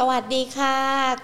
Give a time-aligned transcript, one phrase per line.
[0.00, 0.76] สวัสดีค่ะ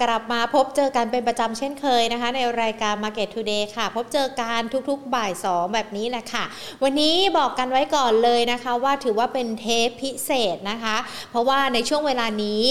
[0.02, 6.44] กลับมาพบเจอกันเป็นประจำเช่นเคยนะคะ ในรายการ Market Today ค่ะ พบเจอกันทุกๆบ่ายสองแบบนี้แหละค่ะ
[6.82, 10.96] วันนี้บอกกันไว้ก่อนเลยนะคะ ว่าถือว่าเป็นเทปพิเศษนะคะ
[11.30, 12.62] เพราะว่าในช่วงเวลานี้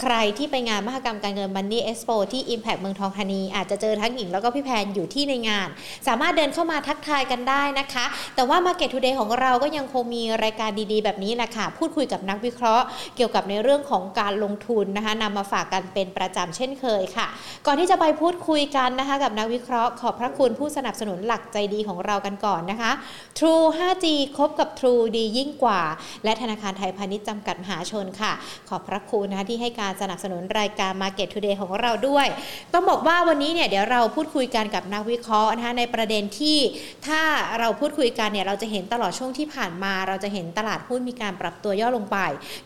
[0.00, 5.68] ใครที่ไปงานมหกรรมการเงิน Money Expo ที่ Impact เมืองทองธานี อาจจะเจอทั้งหญิงแล้วก็พี่แพนอยู่ที่ในงาน
[6.08, 8.04] สามารถเดินเข้ามาทักทายกันได้นะคะ
[8.34, 12.84] แต่ว่า Market Today ของเราก็ยังคงมีรายการดีๆ แบบนี้แหละค่ะ พูดคุยกับนักวิเคราะห์
[13.16, 17.26] เกี่ยวกับในเรื่องของการลงทุนนะคะนำมาฝากกันเป็นประจำเช่นเคยค่ะ
[17.66, 22.92] ก่อนที่จะไปพูดคุยกันนะคะกับนักวิเคราะห์ขอบพระคุณผู้สนับสนุนหลักใจดีของเรากันก่อนนะคะ
[23.38, 24.06] True 5G
[24.36, 25.80] คบกับ True ดียิ่งกว่า
[26.24, 28.32] และธนาคารไทยพาณิชย์จำกัดมหาชนค่ะ
[28.68, 32.26] ขอบพระคุณนะคะที่ให้การสนับสนุนรายการ Market Today ของเราด้วย
[32.72, 36.58] ต้องบอกว่าวันนี้เนี่ยเดี๋ยวเราพูดคุยกันกับนักวิเคราะห์นะคะในประเด็นที่
[37.06, 37.20] ถ้า
[37.58, 42.18] เราพูดคุยกันเนี่ยเราจะเห็นตลอดช่วงที่ผ่านมา เราจะเห็นตลาดหุ้นมีการปรับตัวย่อลงไป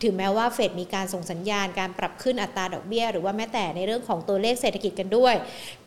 [0.03, 5.35] ถึงแม้ว่าเฟดมีการส่งสัญญาณการปรับขึ้นอัตราดอกเบี้ย หรือว่าแม้แต่ในเรื่องของตัวเลขเศรษฐกิจกันด้วย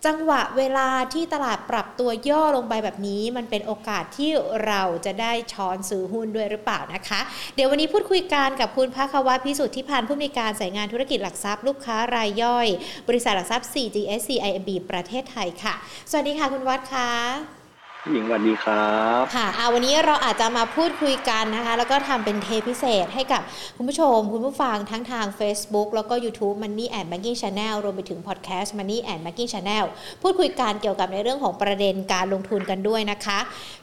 [0.06, 4.32] จังหวะเวลาที่ตลาดปรับตัวย่อลงไปแบบนี้ มันเป็นโอกาสที่
[4.66, 7.20] เราจะได้ช้อนซื้อหุ้นด้วยหรือเปล่านะคะ
[7.56, 12.68] เดี๋ยววันนี้พูดคุยกันกับคุณภาควัฒน์พิสุทธิพันธ์ผู้มีการสายงานธุรกิจหลักทรัพย์ลูกค้ารายย่อย
[13.08, 15.74] บริษัทหลักทรัพย์ 4GSC IMB ประเทศไทยค่ะ
[16.10, 17.59] สวัสดีค่ะคุณวัดค่ะ
[18.08, 23.42] หญิงสวัสดีครับค่ะอาวันนี้เราอาจจะมาพูดคุยกันนะคะ แล้วก็ทำเป็นเทปพิเศษให้กับ
[23.78, 29.86] คุณผู้ชม คุณผู้ฟังทั้งทาง Facebook แล้วก็ YouTube Money and Banking Channel รวมไปถึง Podcast Money and Banking Channel
[30.22, 33.40] พูดคุยกันเกี่ยวกับในเรื่องของประเด็นการลงทุนกันด้วยนะคะ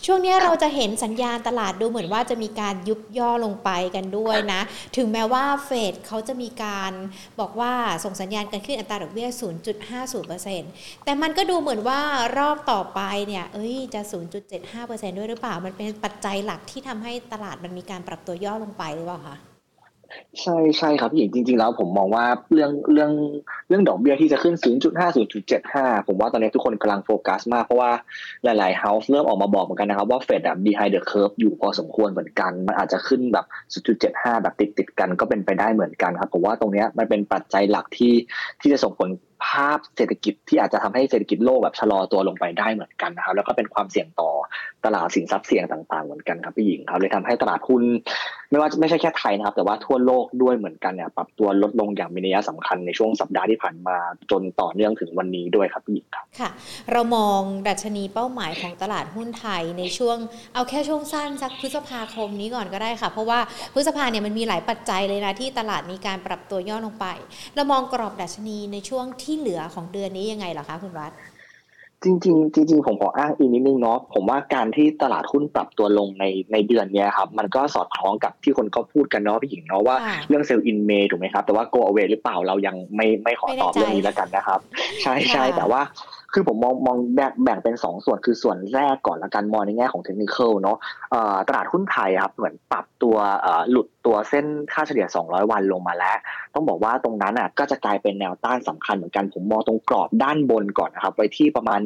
[0.06, 4.60] ช่วงนี้เราจะเห็นสัญญาณตลาดดูเหมือนว่าจะมีการยุบย่อลงไปกันด้วยนะ
[4.96, 6.92] ถึงแม้ว่าเฟดเขาจะมีการ
[7.40, 7.72] บอกว่า
[8.04, 9.28] ส่งสัญญาณการขึ้นอัตราดอกเบี้ย
[10.36, 12.00] 0.50%แต่มันก็ดูเหมือนว่า
[12.38, 19.36] รอบต่อไปเนี่ยเอ้ยจะ0.75%ด้วยหรือเปล่า มันเป็นปัจจัยหลักที่ทำให้ตลาดมันมีการปรับตัวย่อลงไปหรือเปล่าคะ
[20.42, 23.10] ใช่ใช่ครับพี่หญิงจริง ๆ แล้วผมมองว่าเรื่องเรื่อง
[23.68, 25.16] เรื่องดอกเบี้ยที่จะขึ้น 0.5
[25.52, 27.90] 0.75 ผมว่าตอนนี้ทุกคนกำลังโฟกัสมากเพราะว่า
[28.44, 33.46] หลายๆ house เริ่มออกมาบอกเหมือนกันนะครับว่าเฟดอะ behind the curve อยู่พอสมควรเหมือนกัน มันอาจจะขึ้นแบบ
[33.94, 38.14] 0.75 แบบติดติดกันก็เป็นไปได้เหมือนกันครับผมว่าตรงนี้มันเป็นปัจจัยหลักที่
[38.60, 39.08] ที่จะส่งผล
[39.48, 44.30] ภาพเศรษฐกิจที่อาจจะทำให้เศรษฐกิจโลกแบบชะลอตัวลงไปได้เหมือนกันนะครับ แล้วก็เป็นความเสี่ยงต่อ
[44.84, 47.82] ตลาดสินทรัพย์เสี่ยงต่าง ๆ เหมือนกันครับพี่หญิงครับเลยทำให้ตลาดหุ้น
[48.50, 53.96] ไม่ว่าไม่ใช่แค่ไทยนะครับ แต่ว่าทั่วโลกด้วยเหมือนกันเนี่ยปรับตัวลดลงอย่างมีนัยสำคัญในช่วงสัปดาห์ที่ผ่านมา
[54.30, 56.50] จนต่อเนื่องถึงวันนี้ด้วยครับพี่หญิงครับค่ะ
[56.92, 60.16] เรามองดัชนีเป้าหมายของตลาดหุ้นไทยในช่วง
[60.54, 63.40] เอาแค่ช่วงสั้นสักพฤษภาคมนี้ก่อนก็ได้ค่ะ เพราะว่า
[63.74, 67.06] พฤษภาเนี่ยมันมีหลายปัจจัยเลยนะที่ตลาดมีการปรับตัวย่อลงไป
[67.54, 71.12] เรามองกรอบดัชนีในช่วงที่เหลือของเดือนนี้ยังไงเหรอคะคุณรัฐ
[72.04, 84.60] จริงๆจริงๆผมขออ้างอีกนิดนึงเนาะผมว่าการที่ตลาดหุ้นปรับตัวลงในในเดือนเนี้ยครับมันก็สอดคล้องกับที่คนก็พูดกันเนาะพี่หญิงเนาะว่าค่ะเรื่องเซลล์อินเมย์ถูกไหมครับ แต่ว่า go away หรือเปล่าเรายังไม่ไม่ขอตอบไม่แน่ใจเรื่องนี้แล้วกันนะครับ
[85.02, 85.80] ใช่ใช่ค่ะแต่ว่า
[86.38, 90.78] คือผมมองมองแบ่งแบ่งเป็น 2 ส่วนคือส่วนแรกก่อนละกันมองในแง่ของเทคนิคเนาะ
[91.10, 96.16] เอ่อตลาดหุ้นไทยครับเหมือนปรับตัวเอ่อหลุดตัวเส้นค่าเฉลี่ย 200 วันลงมาแล้ว
[96.54, 101.80] ต้องบอกว่าตรงนั้นอะก็จะกลายเป็นแนวต้านสำคัญเหมือนกันผมมองตรงกรอบด้านบนก่อนนะครับไว้ที่ประมาณ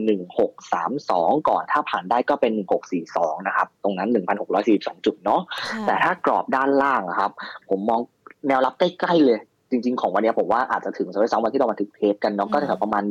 [0.71, 2.53] 1632 ก่อนถ้าผ่านได้ก็เป็น
[3.01, 4.09] 1642 นะครับ ตรงนั้น
[4.57, 5.41] 1642 จุดเนาะ
[5.71, 7.33] ค่ะแต่ถ้ากรอบด้านล่างอะครับ
[7.71, 8.01] ผมมอง
[8.49, 9.39] แนวรับใกล้ๆเลย
[9.71, 13.03] จริง ๆ ของวันนี้ผมว่าอาจจะถึงสัปดาห์วันที่เรามาถึงเทปกันเนาะก็แถวประมาณ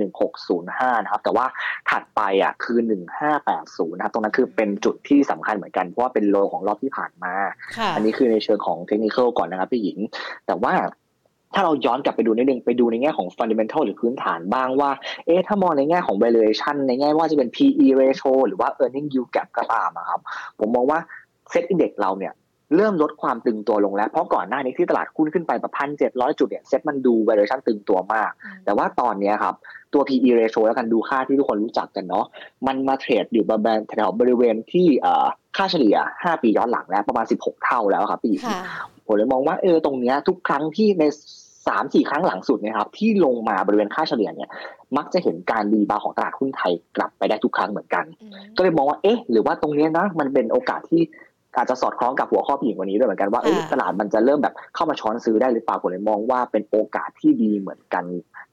[0.48, 1.46] 1605 นะครับ แต่ว่า
[1.90, 2.80] ถัดไปอะคือ
[3.38, 7.34] 1580 นะครับ ตรงนั้นคือเป็นจุดที่สำคัญเหมือนกัน เพราะว่าเป็นโลของรอบที่ผ่านมา
[7.78, 9.98] ค่ะอันนี้คือในเชิงของเทคนิคก่อนนะครับพี่หญิง
[10.48, 10.74] แต่ว่า
[11.54, 14.92] ถ้าเราย้อนกลับไปดูนิดนึงไปดูในแง่ของ fundamental หรือพื้นฐานบ้างว่า
[15.26, 20.20] เอ๊ะถ้ามองในแง่ของ valuation ในแง่ว่าจะเป็น PE ratio หรือว่า earning yield gap ก็ตามอะครับ
[20.60, 21.00] ผมมองว่า
[21.52, 22.34] set index เราเนี่ย
[22.76, 28.32] เริ่มลดความตึงตัวลงแล้ว เพราะก่อนหน้านี้ที่ตลาดหุ้นขึ้นไปแบบพันเจ็ดร้อยจุดเนี่ยเซ็ตมันดู valuation ตึงตัวมาก
[28.66, 29.56] แต่ว่าตอนเนี้ยครับ
[29.94, 32.26] ตัว PE ratio แล้วกันดูค่าที่ทุกคนรู้จักกันเนาะ
[32.68, 35.26] มันมาเทรดอยู่ประมาณแถวๆบริเวณที่เอ่อ
[35.58, 38.60] ค่าเฉลี่ย 5 ปีย้อนหลังแล้วประมาณ 16 เท่าแล้วครับพี่ค่ะ
[39.08, 41.04] ผมเลยมองว่าเออตรงเนี้ยทุกครั้งที่ใน
[41.68, 44.50] สามสี่ครั้งหลังสุดเนะครับที่ลงมาบริเวณค่าเฉลี่ยเนี่ย
[44.98, 48.06] มักจะเห็นการ rebound ของตลาดหุ้นไทยกลับไปได้ทุกครั้งเหมือนกัน
[48.56, 51.02] ก็เลยมองว่าเอ๊ะ หรือว่าตรงเนี้ยนะมันเป็นโอกาสที่
[51.58, 58.04] อาจจะสอดคล้องกับหัวข้อพี่หญิงวันนี้ด้วยเหมือนกันว่าเอ้ยค่ะตลาดมันจะเริ่มแบบเข้ามาช้อนซื้อได้หรือเปล่าผมเลยมองว่าเป็นโอกาสที่ดีเหมือนกัน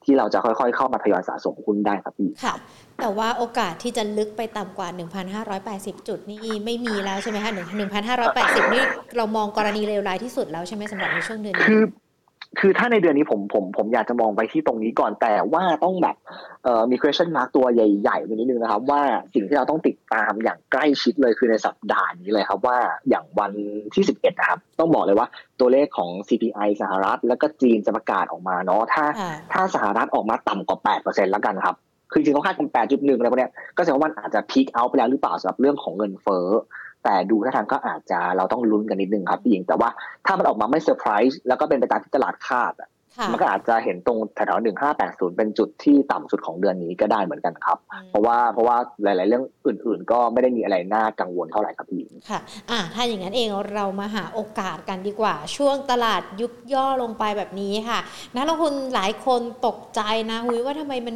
[0.03, 2.53] ที่เราจะค่อยๆ เข้ามาทยอยสะสมหุ้นได้ครับพี่ค่ะ
[3.01, 4.87] แต่ว่าโอกาสที่จะลึกไปต่ำกว่า
[5.47, 7.51] 1,580 จุดนี่ไม่มีแล้วใช่ไหมคะ
[8.11, 8.83] 1,580 นี่
[9.17, 11.67] เรามองกรณีเลวร้ายที่สุดแล้วใช่ไหมสำหรับในช่วงเดือนนี้
[12.59, 16.15] คือคือถ้าในเดือนนี้ผมผมผมอยากจะมองไปที่ตรงนี้ก่อนแต่ว่าต้องแบบ
[16.63, 19.01] เอ่อมี question mark ตัวใหญ่ๆนิดนึงนะครับ ว่า
[19.33, 22.77] สิ่งที่เราต้องติดตามอย่างใกล้ชิดเลยคือในสัปดาห์นี้เลยครับ ว่า
[23.09, 23.51] อย่างวัน
[23.93, 25.27] ที่ 11นะครับ ต้องบอกเลยว่า
[25.59, 29.05] ตัวเลขของ CPI สหรัฐ แล้วก็จีนจะประกาศออกมาเนาะถ้า
[29.53, 31.75] ถ้าสหรัฐออกมาต่ำกว่า 8%แล้วกันครับ
[32.11, 36.47] คือจริงเขาคาดกัน8.1อะไรพวกนี้ก็แสดงว่ามันอาจจะพีคเอาไปแล้วหรือเปล่าสำหรับเรื่องของเงินเฟ้อ
[37.07, 39.89] แต่ดูท่าทางก็อาจจะเราต้องลุ้นกันนิดนึงครับพี่หญิงแต่ว่า
[40.25, 42.89] ถ้ามันออกมาไม่เซอร์ไพรส์แล้วก็เป็นไปตามที่ตลาดคาดอะ
[43.31, 47.77] มันก็อาจจะเห็นตรงแถวๆหนึ่งห้าแปดศูนย์เป็นจุดที่ต่ำสุดของเดือนนี้ก็ได้เหมือนกันครับ
[48.09, 52.39] เพราะว่าเพราะว่าหลาย ๆ เรื่องอื่น ๆ ก็ไม่ได้มีอะไรน่ากังวลเท่าไหร่ครับพี่ค่ะ
[52.71, 57.99] อ่าถ้าอย่างนั้นเองเรามาหาโอกาสกันดีกว่า ช่วงตลาดยุบย่อลงไปแบบนี้ค่ะ
[58.35, 61.15] นักลงทุนหลายคนตกใจนะหุยว่าทำไมมัน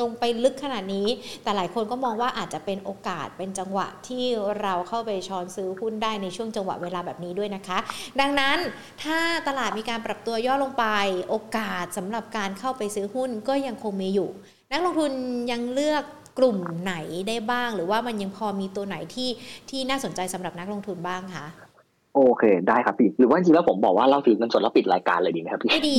[0.00, 1.06] ลงไปลึกขนาดนี้
[1.42, 4.24] แต่หลายคนก็มองว่าอาจจะเป็นโอกาสเป็นจังหวะที่
[4.62, 7.78] เราเข้าไปช้อนซื้อหุ้นได้ในช่วงจังหวะเวลาแบบนี้ด้วยนะคะ
[8.20, 8.56] ดังนั้น
[9.02, 9.18] ถ้า
[9.48, 10.86] ตลาดมีการปรับตัวย่อลงไป
[11.28, 14.28] โโอกาสสำหรับการเข้าไปซื้อหุ้นก็ยังคงมีอยู่
[14.72, 15.12] นักลงทุน
[15.50, 16.04] ยังเลือก
[16.38, 16.94] กลุ่มไหน
[17.28, 19.30] ได้บ้าง หรือว่ามันยังพอมีตัวไหนที่
[19.70, 21.46] ที่น่าสนใจสำหรับนักลงทุนบ้างคะ
[22.14, 25.96] โอเค ได้ครับพี่ หรือว่าจริงแล้วผมบอกว่าเราถือเงินสดแล้วปิดรายการเลยดีไหมครับพี่ไม่ดี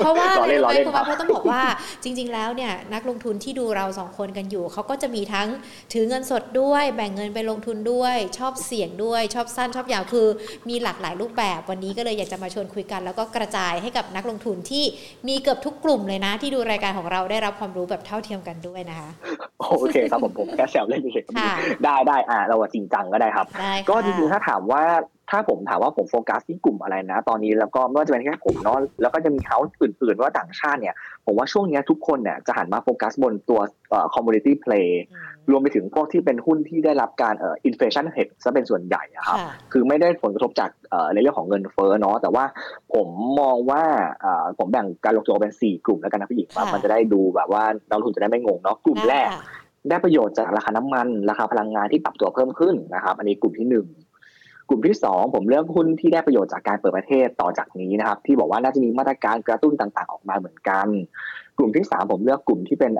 [0.00, 1.62] เพราะว่าอะไรรู้ไหมคุณเพราะต้องบอกว่า
[2.02, 5.48] จริง ๆ แล้วเนี่ยนักลงทุนที่ดูเราสองคนกันอยู่เขาก็จะมีทั้ง
[5.92, 10.26] ถือเงินสดด้วย แบ่งเงินไปลงทุนด้วย ชอบเสี่ยงด้วย ชอบสั้นชอบยาวคือ
[10.68, 14.84] มีหลากหลายรูปแบบวันนี้ก็เลยอยากจะมาชวนคุยกัน แล้วก็กระจายให้กับนักลงทุนที่
[15.28, 19.08] มีเกือบทุกกลุ่มเลยนะ ที่ดูรายการของเราได้รับความรู้แบบเท่าเทียมกันด้วยนะคะ
[19.60, 23.46] โอเคครับผมผมแค่แซวเล่นเฉยๆได้ได้อ่าเราจริงจังก็ได้ครับ
[23.88, 24.82] ก็จริงๆถ้าถามว่า
[25.30, 30.94] ถ้าผมถามว่าผมโฟกัสที่กลุ่มอะไรนะ ตอนนี้แล้วก็ไม่ว่าจะเป็นแค่ผมเนาะแล้วก็จะมี house อื่นๆ ว่าต่างชาติเนี่ย
[31.26, 33.60] ผมว่าช่วงนี้ทุกคนเนี่ยจะหันมาโฟกัสบนตัว
[33.90, 35.04] เอ่อ commodity play
[35.50, 39.38] รวมไปถึงพวกที่เป็นหุ้นที่ได้รับการเอ่อ inflation hedge ซะเป็นส่วนใหญ่ครับ
[39.72, 42.44] คือไม่ได้ผลกระทบจากเอ่อในเรื่องของเงินเฟ้อเนาะแต่ว่า
[42.94, 43.08] ผม
[43.40, 43.82] มองว่า
[44.20, 49.28] เอ่อผมแบ่งการลงทุนเป็น 4 กลุ่มแล้วกันนะพี่หญิงว่ามันจะได้ดูแบบว่านักลงทุนจะได้ไม่งงเนาะกลุ่มแรก
[49.88, 60.88] ได้ประโยชน์จากราคาน้ำมัน ราคาพลังงานที่ปรับตัวเพิ่มขึ้นนะครับ อันนี้กลุ่มที่ 1กลุ่มที่ 2 ผมเลือกหุ้นที่ได้ประโยชน์จากการเปิดประเทศต่อจากนี้นะครับที่บอกว่าน่าจะมีมาตรการกระตุ้นต่างๆ ออกมาเหมือนกัน
[61.58, 62.92] กลุ่มที่ 3 ผมเลือกกลุ่มที่เป็น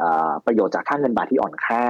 [0.46, 1.84] ประโยชน์จากค่าเงินบาทที่อ่อนค่า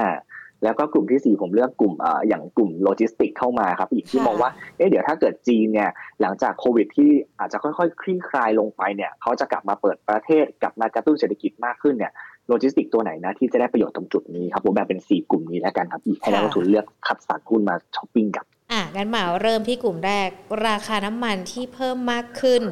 [0.62, 1.94] แล้วก็กลุ่มที่ 4 ผมเลือกกลุ่ม
[2.28, 5.90] อย่างกลุ่มโลจิสติกเข้ามาครับอีกที่มองว่าเอ๊ะเดี๋ยวถ้าเกิดจีนเนี่ย
[6.20, 12.12] หลังจากโควิดที่อาจจะค่อยๆ คลี่คลายลงไปเนี่ยเขาจะกลับมาเปิดประเทศกลับมากระตุ้นเศรษฐกิจมากขึ้นเนี่ย
[12.48, 20.28] โลจิสติกตัวไหนนะที่จะได้ประโยชน์ตรงจุดนี้ครับผมแบ่งเป็น 4 กลุ่มนี้แล้วกันครับให้นักลงทุนเลือกคัดสรรหุ้นมาช้อปปิ้งกับอะงั้นมาเริ่มที่กลุ่มแรก
[20.68, 22.62] ราคาน้ำมันที่เพิ่มมากขึ้น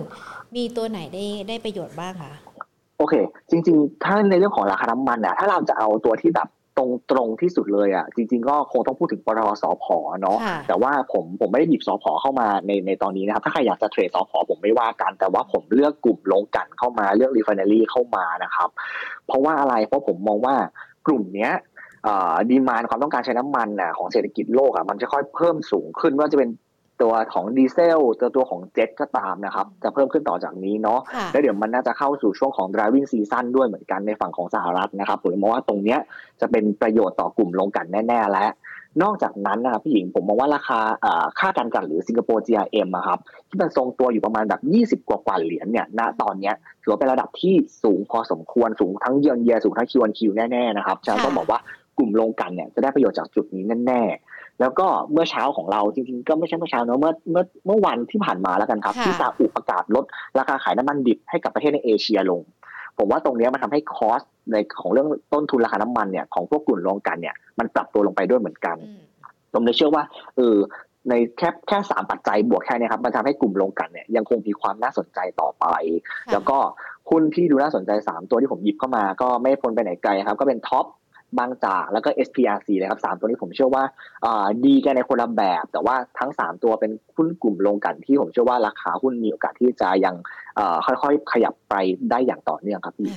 [0.56, 2.32] มีตัวไหนได้ได้ประโยชน์บ้างคะ
[2.98, 3.14] โอเค
[3.50, 9.84] จริง ๆ ถ้าในเรื่องของราคาน้ำมันอะถ้าเราจะเอาตัวที่แบบ ตรงตรงที่สุดเลยอะจริง ๆ ก็คงต้องพูดถึงปตทสผ
[10.22, 10.38] เนาะ
[10.68, 18.68] แต่ว่าผมผมไม่ได้หยิบสพเข้ามาในในตอนนี้นะครับ ถ้าใครอยากจะเทรดสพผมไม่ว่ากัน แต่ว่าผมเลือกกลุ่มลงกันเข้ามาเลือกรีไฟแนรี่เข้ามานะครับ
[19.26, 20.56] เพราะว่าอะไรเพราะผมมองว่า
[21.06, 21.52] กลุ่มเนี้ย
[22.50, 26.50] ดีมานความต้องการใช้น้ำมันอะของเศรษฐกิจโลกอะมันจะค่อยเพิ่มสูงขึ้นว่าจะเป็น
[27.02, 31.00] ตัวของดีเซลตัวตัวของเจ็ตก็ตามนะครับ จะเพิ่มขึ้นต่อจากนี้เนาะ
[31.32, 36.00] แล้วเดี๋ยวมันน่าจะเข้าสู่ช่วงของ driving season ด้วยเหมือนกันในฝั่งของสหรัฐนะครับผมมองว่าตรงเนี้ย
[36.40, 38.50] จะเป็นประโยชน์ต่อกลุ่มลงกันแน่ ๆ แล้ว
[39.02, 40.80] นอกจากนั้นนะครับพี่หญิงผมมองว่าราคา
[41.38, 43.18] ค่าการกันหรือสิงคโปร์ GRM ครับ
[43.48, 44.60] ที่มันทรงตัวอยู่ประมาณแบบ
[45.02, 46.52] 20 กว่ากว่าเหรียญเนี่ยณตอนนี้
[46.82, 51.60] ถือว่าเป็นระดับที่สูงพอสมควรสูงทั้งเยือนเยียสูงทั้งคิวอันคิวแน่ๆนะครับฉะนั้นต้องบอกว่า
[51.98, 54.25] กลุ่มลงกันเนี่ยจะได้ประโยชน์จากจุดนี้แน่ๆ
[54.60, 60.04] แล้วก็เมื่อเช้าของเราจริงๆ ก็ไม่ใช่เมื่อเช้าเนอะเมื่อเมื่อเมื่อวันที่ผ่านมาแล้วกันครับ ที่ซาอุประกาศลด
[60.38, 62.40] ราคาขายน้ำมันดิบให้กับประเทศในเอเชียลง
[62.98, 64.20] ผมว่าตรงนี้มันทาให้คอส
[64.52, 68.76] ในของเรื่องต้นทุนราคาน้ำมันเนี่ยของพวกกลุ่มลงกันเนี่ยมันปรับตัวลงไปด้วยเหมือนกัน
[69.52, 70.02] ผมเลยเชื่อว่า
[70.36, 70.56] เออ
[71.08, 75.64] ในแค่แค่สามปัจจัยบวกแค่นี้ครับมันทำให้กลุ่มลงกันเนี่ยยังคงมีความน่าสนใจต่อไป
[76.32, 76.58] แล้วก็
[77.10, 80.86] หุ้นที่ดูน่าสนใจ 3 ตัวที่ผมหยิบเข้ามาก็ไม่พ้นไปไหนไกลครับ ก็เป็นท็อป
[81.38, 83.84] บางจากแล้วก็ SPRC เลยครับสามตัวนี้ผมเชื่อว่า
[84.64, 90.14] ดีกันในคนละแบบ แต่ว่าทั้ง3ตัวเป็นหุ้นกลุ่มลงกันที่ผมเชื่อว่าราคาหุ้นมีโอกาสที่จะยัง
[90.86, 91.74] ค่อยๆ ขยับไป
[92.10, 93.10] ได้อย่างต่อเนื่องครับพี่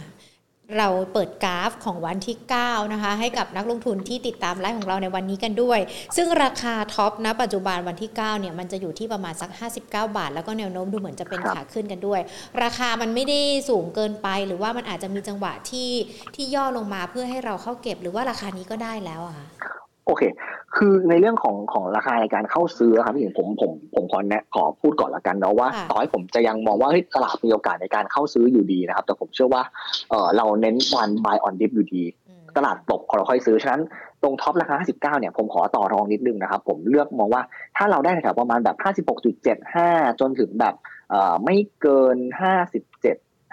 [0.78, 5.80] เราเปิดกราฟของวันที่ 9 นะคะ ให้กับนักลงทุนที่ติดตามไลฟ์ของเราในวันนี้กันด้วย
[6.16, 12.20] ซึ่งราคาท็อปนะปัจจุบันวันที่ 9 เนี่ย มันจะอยู่ที่ประมาณสัก 59 บาท แล้วก็แนวโน้มดูเหมือนจะเป็นขาขึ้นกันด้วย
[12.64, 15.90] ราคามันไม่ได้สูงเกินไป หรือว่ามันอาจจะมีจังหวะที่
[16.36, 19.48] ที่ย่อลงมาเพื่อให้เราเข้าเก็บ หรือว่าราคานี้ก็ได้แล้วอะคะ
[20.10, 20.24] โอเค
[20.76, 29.64] คือในเรื่องของของราคาในการเข้าซื้อครับพี่หญิงผมผมผมขอแนะขอพูดก่อนละกันเนาะว่าต่อให้ผมจะยังมองว่าเฮ้ยตลาดมีโอกาสในการเข้าซื้ออยู่ดีนะครับ แต่ผมเชื่อว่า
[30.10, 32.04] เออเราเน้นวัน buy on dip อยู่ดี
[32.58, 33.82] ตลาดตกเราค่อยซื้อ ฉะนั้น
[34.24, 37.42] ตรงท็อปราคา 59 เนี่ยผมขอต่อรองนิดนึงนะครับ ผมเลือกมองว่า
[37.78, 38.78] ถ้าเราได้แถวประมาณแบบ
[39.48, 40.74] 56.75 จนถึงแบบ
[41.44, 42.30] ไม่เกิน 57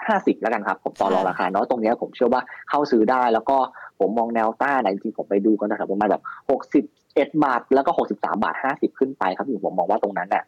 [0.07, 3.57] 50 แล้วกันครับ ผมต่อรองราคาเนาะตรงนี้ผมเชื่อว่าเข้าซื้อได้แล้วก็
[3.99, 6.85] ผมมองแนวต้านนะจริงๆผมไปดูกันแถวประมาณแบบ61บ
[7.17, 10.43] เอ็ดบาทแล้วก็63บสาบาท50ขึ้นไปครับอยู่ผมมองว่าตรงนั้นเนี่ย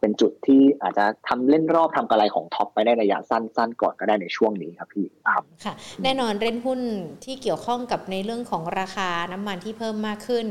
[0.00, 6.80] เป็นจุดที่อาจจะทำเล่นรอบทำกำไรของท็อปไปได้ระยะสั้น ๆ ก่อนก็ได้ในช่วงนี้ครับพี่ครับค่ะ แน่นอนเล่นหุ้น
[7.24, 10.46] ที่เกี่ยวข้องกับในเรื่องของราคาน้ำมันที่เพิ่มมากขึ้น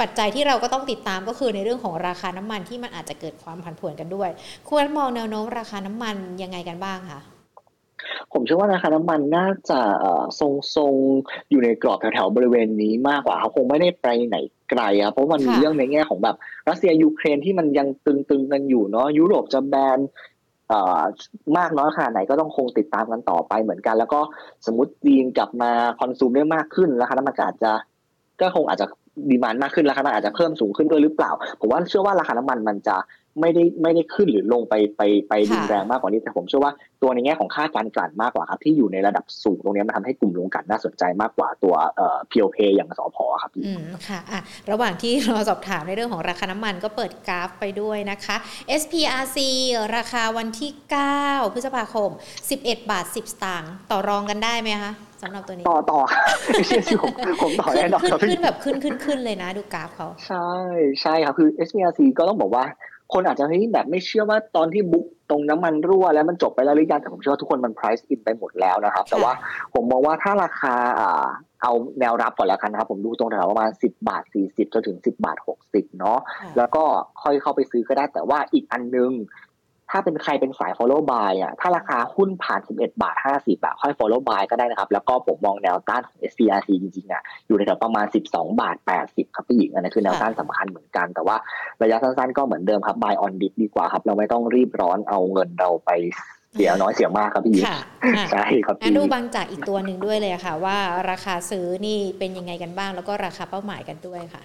[0.00, 4.30] ปัจจัยที่เราก็ต้องติดตามก็คือในเรื่องของราคาน้ำมันที่มันอาจจะเกิดความผันผวนกันด้วย
[4.70, 7.20] ควรมองแนวโน้มราคาน้ำมันยังไงกันบ้างคะ
[8.32, 9.80] ผมเชื่อว่าราคาน้ำมันน่าจะ
[10.40, 14.36] ทรงๆ อยู่ในกรอบแถวๆบริเวณนี้มากกว่าเขาคงไม่ได้ไปไหน
[14.70, 16.36] ไกลครับเพราะมันมีเรื่องในแง่ของแบบ
[16.68, 19.98] รัสเซียยูเครนที่มันยังตึงๆกันอยู่เนาะยุโรปจะแบน
[21.58, 24.20] มากน้อยขนาดไหนก็ต้องคงติดตามกันต่อไปเหมือนกัน แล้วก็
[24.66, 25.70] สมมติจีนกลับมา
[26.00, 27.72] คอนซูมได้มากขึ้นราคาน้ำมันอาจจะ
[28.40, 28.86] ก็คงอาจจะ
[29.30, 31.30] ดีมานมากขึ้นราคาน้ำมันอาจจะเพิ่มสูงขึ้นด้วยหรือเปล่า
[31.60, 32.96] ผมว่าเชื่อว่าราคาน้ำมันมันจะ
[33.40, 36.72] ไม่ได้ไม่ได้ขึ้นหรือลงไปไปไปรุนแรงมากกว่านี้แต่ผมเชื่อว่า
[37.02, 48.36] ตัวในแง่ของค่าการกลั่นมากกว่าครับ ที่อยู่ในระดับสูงตรงนี้มันทำให้กลุ่มลงกันน่าสนใจมากกว่าตัวเอ่อพีโอเพอย่างสอพอครับอืมค่ะอะ ระหว่างที่เราสอบถามในเรื่องของราคาน้ำมันก็เปิดกราฟไปด้วยนะคะ
[48.80, 49.38] SPRC
[49.96, 50.70] ราคาวันที่
[51.12, 52.10] 9 พฤษภาคม
[52.50, 56.00] 11 บาท 10 สตางค์ต่อรองกันได้ไหมคะสำหรับตัวนี้ต่อต่อ
[56.54, 57.12] ไม่ใช่ผม
[57.42, 60.50] ผมต่อแน่นอนครับขึ้นแบบขึ้นขึ้นขึ้นเลยนะดูกราฟเขาใช่
[61.02, 62.64] ใช่ครับคือ SPRC ก็ต้องบอกว่า
[63.14, 69.32] คนอาจจะเฮ้ยแบบไม่เชื่อว่าตอนที่บุ๊กตรงน้ำมันรั่วแล้วมันจบไปแล้วหรือยังแต่ผมเชื่อว่าทุกคนมัน price in ไปหมดแล้วนะครับ แต่ว่า
[69.74, 70.74] ผมมองว่าถ้าราคา
[71.62, 75.36] เอาแนวรับก่อนแล้วกันนะครับ ผมดูตรงแถวประมาณ 10 บาท 40จนถึง 10 บาท
[75.68, 76.18] 60 เนาะ
[76.56, 76.82] แล้วก็
[77.22, 79.10] ค่อยเข้าไปซื้อก็ได้แต่ว่าอีกอันนึง
[79.96, 88.76] ถ้าเป็นใครเป็นสาย follow buy อะถ้าราคาหุ้นผ่าน 11 บาท 50บาทค่อย follow buy ก็ได้นะครับ แล้วก็ผมมองแนวต้านของ SCRC จริงๆอะอยู่ในแถวประมาณ 12 บาท
[89.06, 91.36] 80 ครับพี่หญิงอันนี้คือแนวต้านสำคัญเหมือนกัน แต่ว่า
[91.82, 95.90] ระยะสั้นๆก็เหมือนเดิมครับ buy on dip ดีกว่าครับ เราไม่ต้องรีบร้อนเอาเงินเราไป
[96.54, 97.64] เสียน้อยเสียมากครับพี่หญิง
[98.32, 100.76] ใช่ครับพี่ดูบางจากอีกตัวหนึ่งด้วยเลยค่ะ ว่า
[101.10, 104.42] ราคาซื้อนี่เป็นยังไงกันบ้าง แล้วก็ราคาเป้าหมายกันด้วยค่ะ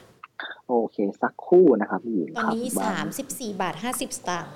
[0.68, 2.65] โอเคสักคู่นะครับพี่หญิงตอนนี้
[3.13, 4.53] 34บาท50สตางค์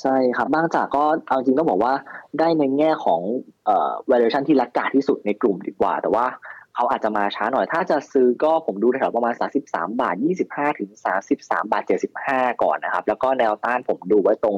[0.00, 1.92] ใช่ครับบางจากก็เอาจริงต้องบอกว่า
[2.38, 3.20] ได้ในแง่ของ
[3.66, 6.26] เอ่อ valuation ที่ราคาที่สุดในกลุ่มดีกว่า แต่ว่า
[6.74, 10.14] เขาอาจจะมาช้าหน่อย ถ้าจะซื้อก็ผมดูแถวประมาณ 33 บาท
[10.46, 10.90] 25 ถึง
[11.26, 11.82] 33 บาท
[12.22, 14.56] 75 ก่อนนะครับ แล้วก็แนวต้านผมดูไว้ตรง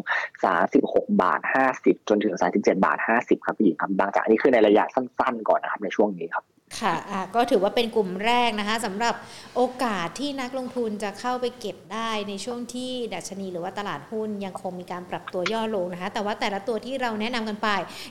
[0.61, 1.41] 36 บาท
[1.75, 6.45] 50 จนถึง 37 บาท 50 ครับพี่หญิงครับบางจากนี้คือในระยะสั้น ๆ ก่อนนะครับในช่วงนี้ครับ
[6.79, 9.15] ค่ะะก็ถือว่าเป็นกลุ่มแรกนะคะสำหรับ
[9.57, 17.69] โอกาสที่นักลงทุนจะเข้าไปเก็บได้ในช่วงที่ดัชนีหรือว่าตลาดหุ้นยังคงมีการปรับตัวย่อลงนะคะ แต่ว่าแต่ละตัวที่เราแนะนำกันไป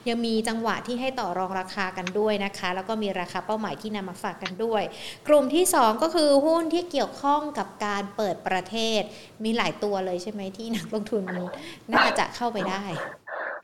[0.08, 4.84] ยังมีจังหวะที่ให้ต่อรองราคากันด้วยนะคะ แล้วก็มีราคาเป้าหมายที่นำมาฝากกันด้วย
[5.28, 9.01] กลุ่มที่ 2 ก็คือหุ้นที่เกี่ยวข้องกับการเปิดประเทศ
[9.44, 11.24] มีหลายตัวเลยใช่ไหมที่นักลงทุน
[11.94, 12.84] น่าจะเข้าไปได้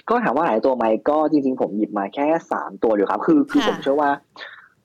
[0.10, 4.12] ก็ถามว่าหลายตัวไหมก็จริงๆผมหยิบมาแค่3ตัวอยู่ครับ คือคือผมเชื่อว่า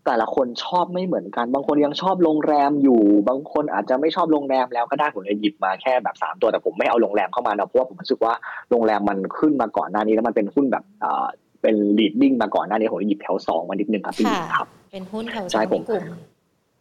[0.07, 8.33] แต่ละคนชอบไม่เหมือนกัน บางคนยังชอบโรงแรมอยู่ บางคนอาจจะไม่ชอบโรงแรมแล้วก็ได้ผมเลยหยิบมาแค่แบบสามตัวแต่ผมไม่เอาโรงแรมเข้ามานะเพราะว่าผมรู้สึกว่า
[8.71, 11.27] โรงแรมมันขึ้นมาก่อนหน้านี้แล้วมันเป็นหุ้นแบบเอ่อ
[11.63, 16.05] เป็น leading มาก่อนหน้านี้ผมเลยหยิบแถวสองมานิดนึงครับพี่ครับ เป็นหุ้นแถวสองในกลุ่ม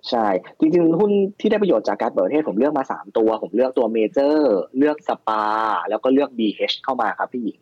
[0.09, 0.27] ใช่
[0.59, 5.43] จริงๆ หุ้นที่ได้ประโยชน์จากการเปิดประเทศผมเลือกมาสามตัว ผมเลือกตัวเมเจอร์ เลือกสปา
[5.89, 7.61] แล้วก็เลือก BH เข้ามาครับพี่หญิง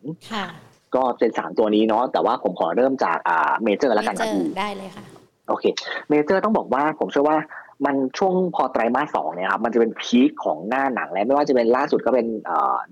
[0.94, 5.04] ก็เป็นสามตัวนี้เนาะแต่ว่าผมขอเริ่มจากอ่าเมเจอร์แล้วกันครับได้เลยค่ะ
[5.48, 5.64] โอเค
[6.08, 7.38] เมเจอร์ต้องบอกว่าผมเชื่อว่า
[7.86, 12.26] มันช่วงพอไตรมาสสองเนี่ยครับมันจะเป็น peak ของหน้าหนังแล้วไม่ว่าจะเป็นล่าสุดก็เป็น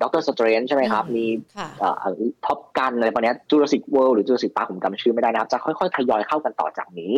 [0.00, 1.26] Doctor Strange ใช่ไหมครับ มี
[2.46, 7.14] Top Gun อะไรพวกนี้ Jurassic World หรือ Jurassic Park ผมจำชื่อไม่ได้นะครับ จะค่อยๆ ทยอยเข้ากันต่อจากนี้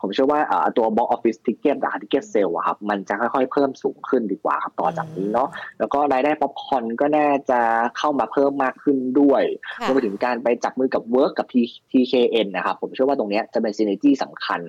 [0.00, 0.40] ผมเชื่อว่า
[0.76, 5.48] ตัว box office ticket กับ ticket sale ครับมันจะค่อยๆ เพิ่มสูงขึ้นดีกว่าครับต่อจากนี้เนาะ
[5.78, 7.60] แล้วก็รายได้ป๊อปคอร์นก็น่าจะ
[7.98, 9.42] เข้ามาเพิ่มมากขึ้นด้วย
[9.86, 11.46] รวมไปถึงการไปจับมือกับ WORK กับ
[11.92, 14.60] TKN นะครับผมเชื่อว่าตรงนี้จะเป็น synergy สำคัญ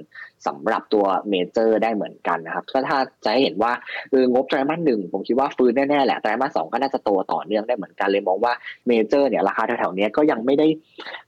[0.48, 3.72] สำหรับตัวเมเจอร์ได้เหมือนกันนะครับก็ถ้าจะให้เห็นว่า
[4.12, 8.54] เอองบไตรมาสหนึ่งผมคิดว่าฟื้นแน่ๆแหละไตรมาสสองก็น่าจะโตต่อเนื่องได้เหมือนกันเลยมองว่า
[8.88, 10.68] เมเจอร์เนี่ยราคาแถวๆนี้ก็ยังไม่ได้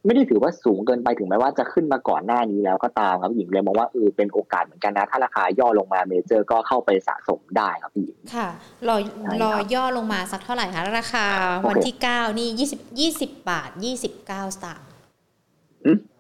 [0.06, 8.48] ไม่ได้ถือว่าสูงเกินไปถึงแม้ว่าจะขึ้นมาก่อนหน้านี้แล้วก็ตามครับหญิงเลยมองว่าเออเป็นโอกาสเหมือนกันนะถ้าราคาย่อลงมาเมเจอร์ก็เข้าไปสะสมได้ครับพี่หญิงค่ะ
[8.88, 8.96] รอ
[9.42, 11.26] รอย่อลงมาสักเท่าไหร่คะราคา
[11.70, 14.95] วันที่เก้านี่ยี่สิบยี่สิบบาทยี่สิบเก้าสตางค์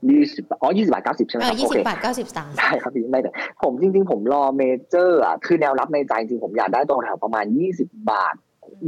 [0.09, 3.31] ยี่สิบอ๋อยี่สิบาทเก้าสิบใช่ไหมครับยี่สิบาทเก้าสิบตังค์ได้ครับพี่ไม่แต่
[3.63, 8.35] ผมจริง ๆ ผมรอเมเจอร์อะคือแนวรับในใจจริงผมอยากได้ตรงแถวประมาณยี่สิบาท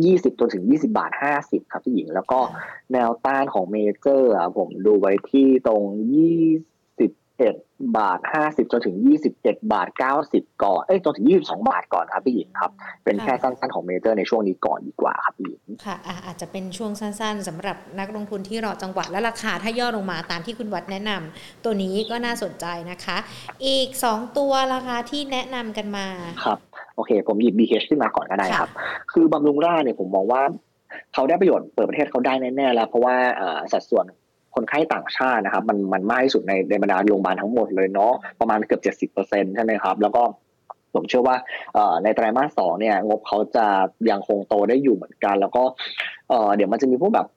[0.05, 2.39] ยี่สิบจนถึงยี่สิบาทห้าสิบครับพี่หญิง แล้วก็
[2.93, 5.81] แนวต้านของเมเจอร์อะผมดูไว้ที่ตรง
[6.15, 6.41] ยี่
[6.99, 7.55] สิบเอ็ด
[7.97, 12.71] บาทห้าสิบจนถึงยี่สิบเจ็ดบาทเก้าสิบก่อนเอ้ยจนถึงยี่สิบสองบาทก่อนครับพี่หญิงครับ
[13.03, 23.17] เป็นแค่สั้นๆของเมเจอร์ในช่วงนี้ก่อนดีกว่าครับพี่หญิงค่ะอาจจะเป็นช่วงสั้นๆสำหรับนักลงทุนที่รอจังหวะและราคาถ้าย่อลงมาตามที่คุณวัดแนะนำตัวนี้ก็น่าสนใจนะคะ
[23.65, 26.07] อีกสองตัวราคาที่แนะนำกันมา
[26.45, 26.59] ครับ
[26.95, 28.71] โอเค ผมหยิบ BH ขึ้นมาก่อนก็ได้ครับ
[29.11, 30.41] คือบำรุงราเนี่ยผมมองว่า
[31.13, 33.15] เขาได้ประโยชน์เปิดประเทศเขาได้แน่ๆแล้ว เพราะว่า
[33.73, 34.05] สัดส่วน
[34.57, 40.23] คนไข้ต่างชาตินะครับ มันมันมากที่สุดในในบรรดาโรงพยาบาลทั้งหมดเลยเนาะประมาณเกือบเจ็ดสิบเปอร์เซ็นใช่ไหมครับ แล้วก็
[40.93, 41.35] ผมเชื่อว่า
[42.03, 43.65] ในไตรมาสสองเนี่ยงบเขาจะ
[44.11, 45.63] ยังคงโตได้อยู่เหมือนกัน แล้วก็
[46.55, 47.27] เดี๋ยวมันจะมีพวกแบบ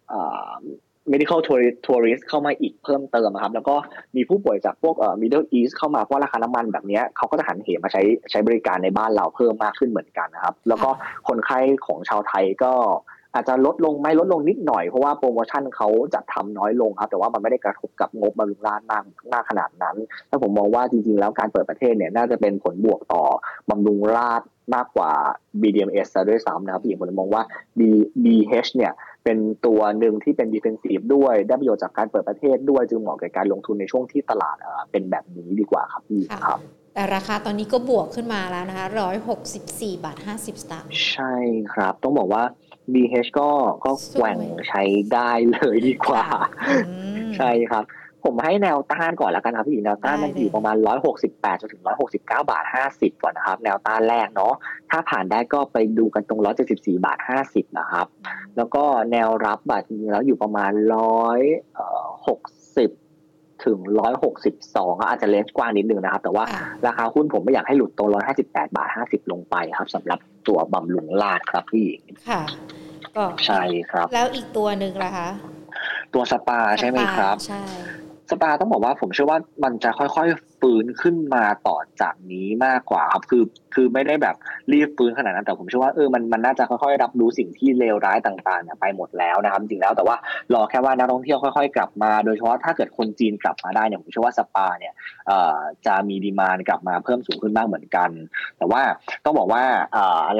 [1.12, 1.41] medical
[1.87, 3.75] tourist เข้ามาอีกเพิ่มเติมครับ แล้วก็
[4.17, 10.91] มีผู้ป่วยจากพวก middle east เข้ามาเพราะราคาน้ำมันแบบนี้เขาก็จะหันเหมาใช้ใช้บริการในบ้านเราเพิ่มมากขึ้นเหมือนกันนะครับ แล้วก็
[11.29, 12.73] คนไข้ของชาวไทยก็
[13.35, 19.97] อาจจะลดลงไม่ลดลงนิดหน่อยเพราะว่าโปรโมชั่นเขาจะทำน้อยลงครับแต่ว่ามันไม่ได้กระทบกับงบบำรุงราชมากมากขนาดนั้น
[20.31, 23.23] ถ้าผมมองว่าจริง ๆ แล้วการเปิดประเทศเนี่ยน่าจะเป็นผลบวกต่อ
[23.71, 24.43] บำรุงราช
[24.75, 25.13] มากกว่า
[25.61, 27.43] BDMs ซะด้วยซ้ำนะครับพี่ผมมองว่า
[28.25, 28.93] BH เนี่ย
[29.25, 34.57] เป็นตัวหนึ่งที่เป็น defensive ด้วยได้ประโยชน์จากการเปิดประเทศด้วยจึงเหมาะกับการลงทุนในช่วงที่ตลาด
[34.91, 36.61] เป็นแบบนี้ดีกว่าครับพี่ครับ
[36.95, 41.35] แต่ราคาตอนนี้ก็บวกขึ้นมาแล้วนะคะร้อยหกสิบสี่บาทห้าสิบสตางค์ใช่
[41.73, 42.43] ครับ ต้องบอกว่า
[42.94, 43.50] BH ก็
[43.85, 44.82] ก็แกว่งใช้
[45.12, 46.25] ได้เลยดีกว่า
[47.37, 47.85] ใช่ครับ
[48.25, 50.76] ผมให้แนวต้านก่อนแล้วกันครับพี่แนวต้านมันอยู่ประมาณ
[51.18, 54.54] 168จนถึง 169 บาท 50 ก่อนนะครับ แนวต้านแรกเนาะ
[54.90, 56.40] ถ้าผ่านได้ก็ไปดูกันตรง
[56.73, 57.18] 174 บาท
[57.49, 58.06] 50 นะครับ
[58.56, 60.85] แล้วก็แนวรับบาทจริงๆแล้วอยู่ประมาณ 160
[63.64, 63.78] ถึง
[64.44, 66.44] 162 อาจจะเลนส์กว้างนิดนึงนะครับ แต่ว่า
[66.87, 68.09] ราคาหุ้นผมไม่อยากให้หลุดตรง
[68.42, 70.18] 158 บาท 50 ลงไปครับสำหรับ
[70.49, 71.87] ตัวบำรุงลาดครับพี่
[72.28, 72.40] ค่ะ
[73.17, 75.29] ก็ใช่ครับ แล้วอีกตัวหนึ่งล่ะคะ
[76.14, 77.62] ตัวสปาใช่ไหมครับ ใช่
[78.31, 83.43] สปาต้องบอกว่าผมเชื่อว่ามันจะค่อยๆ ฟื้นขึ้นมาต่อจากนี้มากกว่าครับคือ
[83.75, 84.37] คือไม่ได้แบบ
[84.73, 90.17] รีบฟื้นขนาดนั้นแต่ผมเชื่อว่าเออมันมันน่าจะค่อยๆรับรู้สิ่งที่เลวร้ายต่างๆไปหมดแล้วนะครับจริงแล้วแต่ว่า
[90.55, 94.95] รอแค่ว่านักท่องเที่ยวค่อยๆ กลับมา โดยเฉพาะถ้าเกิดคนจีนกลับมาได้เนี่ยผมเชื่อว่าสปาเนี่ย
[95.87, 98.11] จะมีดีมานกลับมาเพิ่มสูงขึ้นบ้างเหมือนกัน
[98.59, 98.83] แต่ว่า
[99.25, 99.62] ต้องบอกว่า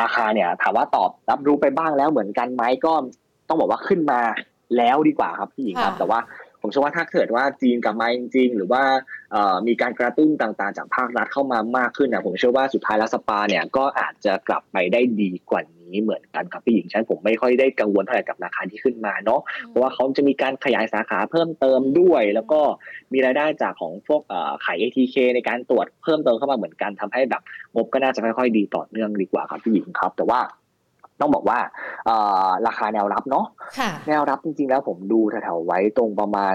[0.03, 2.93] ราคาเนี่ยถามว่าตอบรับรู้ไปบ้างแล้วเหมือนกันไหมก็
[3.49, 4.21] ต้องบอกว่าขึ้นมา
[4.77, 6.21] แล้วดีกว่าครับพี่หญิงครับแต่ว่า
[6.63, 8.83] ผมเชื่อว่าถ้าเกิดว่าจีนกลับมาจริงๆ หรือว่า
[9.67, 22.61] มีการกระตุ้นต่างๆ จากภาครัฐเข้ามามากขึ้นนะผมเชื่อว่าสุดท้ายแล้วสปาเนี่ยก็อาจจะกลับไปได้ดีกว่านี้เหมือนกันครับพี่หญิงฉันผมไม่ค่อยได้กังวลเท่าไหร่กับราคาที่ขึ้นมาเนาะเพราะว่าเขาจะมีการขยายสาขาเพิ่มเติมด้วย แล้วก็
[23.13, 24.23] มีรายได้จากของพวก
[24.65, 27.43] ขาย ATK ในการตรวจเพิ่มเติมเข้ามาเหมือนกันทำให้แบบ
[27.75, 30.41] งบก็น่าจะค่อยๆดีต่อเนื่องดีกว่าครับพี่หญิงครับ แต่ว่า
[31.21, 31.59] ต้องบอกว่า
[32.67, 33.47] ราคาแนวรับเนาะ
[34.09, 36.55] แนวรับจริงๆแล้วผมดูแถวๆไว้ตรงประมาณ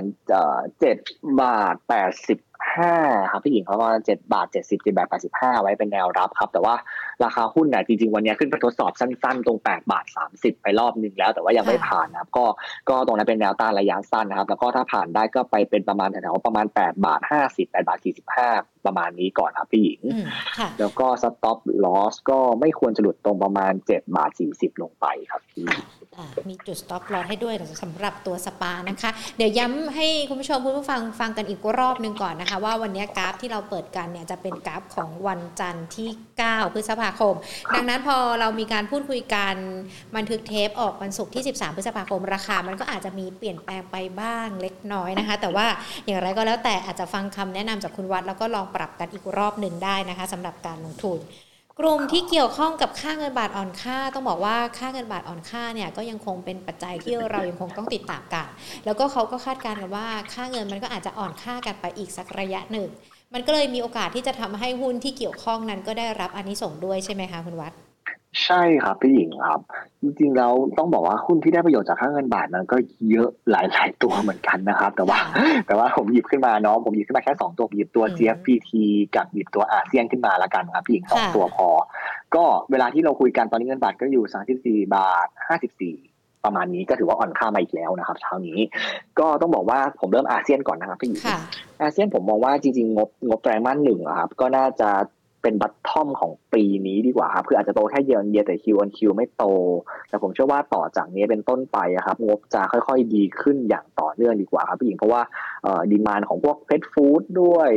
[0.80, 0.98] เจ็ด
[1.42, 2.40] บาทแปดสิบ
[2.78, 2.94] ห้า
[3.32, 6.76] ครับพี่หญิงเขาประมาณเจ็ดบาทเจ็ดสิบเจ็ดบาทแปดสิบห้าไว้เป็นแนวรับครับ แต่ว่า
[7.24, 12.46] ราคาหุ้นเนี่ยจริงๆ วันนี้ขึ้นไปทดสอบสั้นๆ ตรงแปดบาทสามสิบไปรอบนึงแล้ว แต่ว่ายังไม่ผ่านนะครับ ก็
[12.90, 18.50] ก็ตรงนั้นเป็นแนวต้านระยะสั้นนะครับ แล้วก็ถ้าผ่านได้ก็ไปเป็นประมาณแถวๆประมาณแปดบาทห้าสิบแปดบาทสี่สิบห้า
[18.86, 20.02] ประมาณนี้ก่อนครับพี่หญิง
[20.80, 25.68] แล้วก็ stop loss ก็ไม่ควรจะหลุดตรงประมาณเจ็ดบาทสี่สิบลงไปครับพี่
[26.50, 36.10] มีจุด stop loss ให้ด้วยสำหรับตัวสปานะคะ เดี๋ยวย้ำให้คุณผู้ชมคุณผู้ฟังฟังกันอีกรอบหนึ่งก่อนนะคะ ว่าวันนี้กราฟที่เราเปิดกันเนี่ยจะเป็นกราฟของวันจันทร์ที่
[36.42, 37.36] 9 พฤษภาคม
[37.76, 39.56] ดังนั้นพอเรามีการพูดคุยกัน
[40.16, 45.68] บันทึกเทปออกวันศุกร์ที่ 13 พฤษภาคม ราคา มันก็อาจจะมีเปลี่ยนแปลงไปบ้างเล็กน้อยนะคะ แต่ว่า
[46.06, 51.20] อย่างไรก็แล้วแต่อาจจะฟังคำแนะนำจากคุณวัดแล้วก็ลองปรับกันอีกรอบหนึ่งได้นะคะสำหรับการลงทุน
[51.80, 58.48] กลุ่มที่เกี่ยวข้องกับค่าเงินบาทอ่อนค่า ต้องบอกว่าค่าเงินบาทอ่อนค่าเนี่ยก็ยังคงเป็นปัจจัยที่เรายังคงต้องติดตามกัน
[58.86, 62.88] แล้วก็เขาก็คาดการณ์กันว่าค่าเงินมันก็อาจจะอ่อนค่ากันไปอีกสักระยะหนึ่ง
[63.34, 67.74] มันก็เลยมีโอกาสที่จะทำให้หุ้นที่เกี่ยวข้องนั้นก็ได้รับอันนี้ส่งด้วยใช่ไหมคะคุณวัด
[68.44, 69.62] ใช่ครับพี่หญิงครับ
[70.02, 72.78] จริงๆแล้วต้องบอกว่าหุ้นที่ได้ประโยชน์จากค่าเงินบาทนั้นก็
[73.12, 75.20] เยอะหลายๆตัวเหมือนกันนะครับ แต่ว่า
[75.68, 78.72] แต่ว่าผมหยิบขึ้นมาเนาะผมหยิบขึ้นมาแค่สองตัวหยิบตัว GFPT
[79.16, 81.68] กับหยิบตัวอาเซียนขึ้นมาละกันครับพี่หญิงสองตัวพอ
[82.36, 85.96] ก็เวลาที่เราคุยกันตอนนี้เงินบาทก็อยู่สามสิบสี่บาทห้าสิบสี่
[86.44, 88.60] ประมาณนี้ก็ถือว่าอ่อนค่ามาอีกแล้วนะครับ เช้านี้
[89.20, 91.22] ก็ต้องบอกว่าผมเริ่มอาเซียนก่อนนะครับพี่หญิง
[91.82, 94.90] อาเซียนผมมองว่าจริงๆงบงบไตรมาสหนึ่งครับก็น่าจะ
[95.46, 99.46] เป็นบัตทอมของปีนี้ดีกว่าครับคืออาจจะโตแค่เยียร์เยียแต่คิวอันคิวไม่โต
[100.10, 105.22] แต่ผมเชื่อว่าต่อจากนี้เป็นต้นไปครับงบจะค่อยๆดีขึ้นอย่างต่อเนื่องดีกว่าครับพี่หญิงเพราะว่า
[105.92, 107.70] ดีมานของพวกเพชรฟู้ดด้วย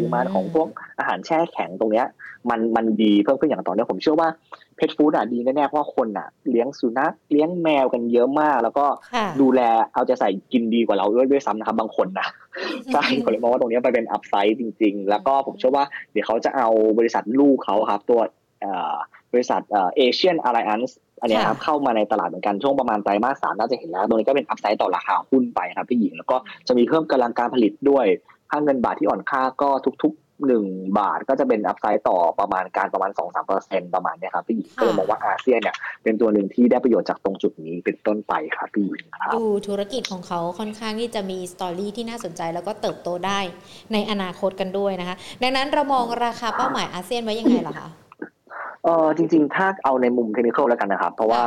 [0.00, 2.06] ดีมานของพวกอาหารแช่แข็งตรงเนี้ย
[2.50, 4.28] มันมันดีเพิ่มขึ้นอย่างต่อเนื่องผมเชื่อว่า
[4.76, 8.86] เพชรฟู้ดอะดีแน่ๆเพราะคนอะ เลี้ยงสุนัขเลี้ยงแมวกันเยอะมาก แล้วก็
[9.40, 9.60] ดูแล
[9.92, 12.28] เอาจะใส่กินดีกว่าเราด้วยด้วยซ้ำนะครับบางคนนะ
[12.92, 18.20] ใช่ผมเลยมองว่าตรงนี้มันเป็น upside จริง ๆ แล้วก็ผมเชื่อว่าเดี๋ยวเขาจะเอาบริษัทลูกเขาครับ ตัว
[19.32, 19.60] บริษัท
[19.96, 26.36] Asian Alliance อันนี้ครับเข้ามาในตลาดเหมือนกันช่วงประมาณไตรมาสสามน่าจะเห็นแล้วตรงนี้ก็เป็น upside ต่อราคาหุ้นไปครับพี่หญิงแล้วก็
[26.68, 28.06] จะมีเพิ่มกำลังการผลิตด้วย
[28.50, 29.70] ค่าเงินบาทที่อ่อนค่าก็
[30.02, 30.64] ทุกๆ หนึ่ง
[30.98, 43.40] บาทก็จะเป็น upside ต่อประมาณการประมาณสองสามเปอร์เซ็นต์ประมาณนี้ครับพี่หญิงก็เลยมองว่า Asian เนี่ยเป็นตัวหนึ่งที่ได้ประโยชน์จากตรงจุดนี้เป็นต้นไปครับพี่หญิงครับดูธุรกิจของเขาค่อนข้างที่จะมีสตอรี่ที่น่าสนใจแล้วก็เติบโตได้
[43.92, 47.88] ในอนาคตกันด้วยนะคะ ดังนั้นเรามองราคาเป้าหมายอาเซียนไว้ยังไงล่ะคะ
[48.84, 51.42] เออจริง ๆ ถ้าเอาในมุมเทคนิคแล้วกันนะครับ เพราะว่า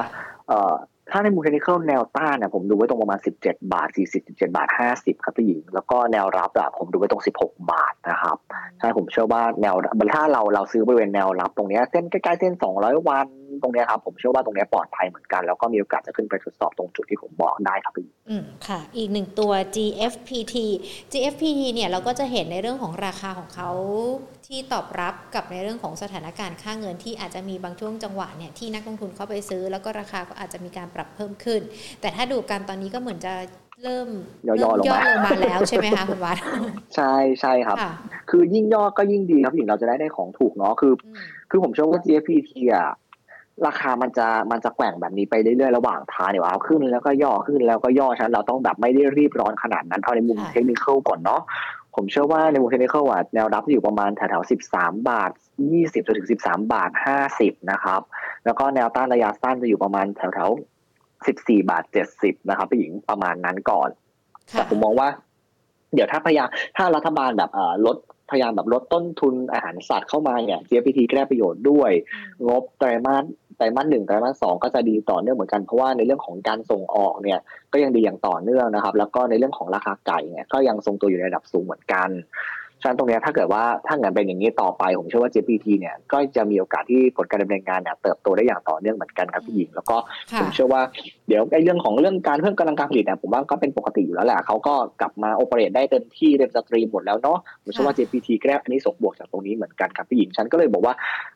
[0.48, 0.74] เอ่อ
[1.12, 8.38] ถ้าในมุมเทคนิคแนวต้านเนี่ยผมดูไว้ตรงประมาณ 17 บาท 40 17 บาท 50 ครับพี่หญิง แล้วก็แนวรับอะผมดูไว้ตรง 16 บาทนะครับ
[8.80, 9.76] ใช่ผมเชื่อว่าแนว
[10.16, 13.26] ถ้าเราเราซื้อบริเวณแนวรับตรงนี้เส้นใกล้ๆเส้น 200 วัน
[13.62, 20.56] ตรงนี้ครับผมเชื่อว่าตรงนี้ปลอดภัยเหมือนกัน แล้วก็มีโอกาสจะขึ้นไปทดสอบตรงจุดที่ผมบอกได้ครับพี่อืมค่ะ อีกหนึ่งตัว GFPT
[21.12, 23.70] GFPT เนี่ยเราก็จะเห็นในเรื่องของราคาของเขา
[24.48, 31.62] ที่ตอบรับกับในเรื่องของสถานการณ์ค่าเงินที่อาจจะมีบางช่วงจังหวะเนี่ยที่นักลงทุนเข้าไปซื้อ แล้วก็ราคาก็อาจจะมีการปรับเพิ่มขึ้น
[32.02, 33.34] แต่ถ้าดูการตอนนี้ก็เหมือนจะ
[33.84, 34.10] เริ่ม
[34.62, 34.86] ย่อลง
[35.26, 36.38] มาแล้วใช่ไหมคะคุณวัด
[36.96, 37.78] ใช่ใช่ครับ
[38.30, 40.94] คือยิ่งย่อก็ยิ่งดีครับถึงเราจะได้ได้ของถูกเนาะคือ
[41.50, 42.90] คือผมเชื่อว่า GFPT อะ
[43.66, 51.42] ราคามันจะมันจะแกว่งแบบนี้ไปเรื่อยๆระหว่างทางเนี่ยว่าขึ้นแล้วก็ย่อขึ้นแล้วก็ย่อฉะนั้นเราต้องแบบไม่ได้รีบร้อนขนาดนั้นเอาในมุมเทคนิคก่อนเนาะ
[51.96, 55.32] ผมเชื่อว่าในมุมเทคนิคอะแนวรับอยู่ประมาณแถวๆสิบสามบาท
[55.72, 58.02] ยี่สิบจนถึงสิบสามบาทห้าสิบนะครับ
[58.46, 63.90] แล้วก็แนวต้านระยะสั้นจะอยู่ประมาณแถวๆสิบสี่บาทเจ็ดสิบนะครับผู้หญิงประมาณนั้นก่อน
[64.52, 65.08] แต่ผมมองว่า
[65.94, 67.52] เดี๋ยวถ้าพยายามถ้ารัฐบาลแบบ
[67.86, 67.98] ลด
[68.32, 71.92] พยายามแบบลดต้นทุนอาหารสัตว์เข้ามาเนี่ย GPT ก็ได้ประโยชน์ด้วย
[72.48, 73.24] งบไตรมาส
[73.58, 77.40] ไตรมาสหนึ่งไตรมาสสองก็จะดีต่อเนื่องเหมือนกันเพราะว่าในเรื่องของการส่งออกเนี่ย
[77.74, 82.10] ก็ยังดีอย่างต่อเนื่องนะครับ แล้วก็ในเรื่องของราคาไก่เนี่ยก็ยังทรงตัวอยู่ในระดับสูงเหมือนกัน
[82.82, 89.98] ฉะนั้นตรงนี้ถ้าเกิดว่าถ้าเงินเป็นอย่างนี้ต่อไป ผมเชื่อว่า GPT เนี่ยก็จะมีโอกาสที่ผลการดำเนินงานเนี่ยเติบโตได้อย่างต่อเนื่องเหมือนกันครับพี่หญิง แล้วก็
[90.40, 90.82] ผมเชื่อว่า
[91.28, 100.94] เดี๋ยวไอ้เรื่องของเรื่องการเพิ่มกำลังการผลิตเนี่ยผมว่าก็เป็นปกติอยู่แล้วแหละเขาก็กลับมาโอเปเรตได้เต็มที่เต็มสตรีมหมดแล้วเนาะผมเชื่อว่า GPT ก็ได้อันนี้ส่งบวกจากตรงนี้เหมือนกันครับพี่หญิงฉันก็เลยบอกว่า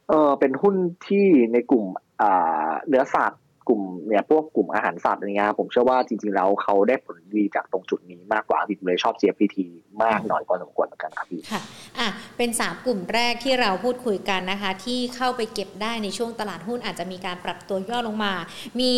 [0.09, 0.75] เออเป็นหุ้น
[1.07, 1.85] ที่ในกลุ่ม
[2.21, 9.57] อ่าเนื้อสัตว์ กลุ่มเนี่ยพวกกลุ่มอาหารสัตว์อะไรเงี้ยผมเชื่อว่าจริงๆแล้วเขาได้ผลดีจากตรงจุดนี้มากกว่าพี่เลยชอบ GPT
[10.03, 11.61] มากหน่อยพอสมควรเหมือนกันครับพี่ค่ะ
[11.99, 18.33] อะเป็นสามกลุ่มแรกที่เราพูดคุยกันนะคะ ที่เข้าไปเก็บได้ในช่วงตลาดหุ้นอาจจะมีการปรับตัวย่อลงมา
[18.79, 18.91] มี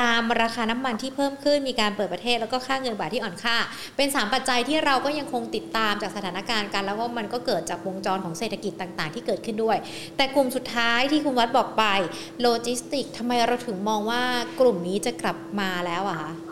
[0.00, 3.56] ตามราคาน้ำมันที่เพิ่มขึ้นมีการเปิดประเทศแล้วก็ค่าเงินบาทที่อ่อนค่า
[3.96, 9.78] เป็นสามปัจจัยที่เราก็ยังคงติดตามจากสถานการณ์กัน แล้วก็มันก็เกิดจากวงจรของเศรษฐกิจต่างๆ ที่เกิดขึ้นด้วย
[10.16, 11.84] แต่กลุ่มสุดท้ายที่คุณวัดบอกไป
[12.42, 14.22] โลจิสติกทำไมเราถึงมองว่า
[14.60, 16.49] กลุ่มนี้จะกลับมาแล้วอะคะ